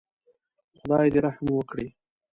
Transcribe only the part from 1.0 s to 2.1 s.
دې رحم وکړي.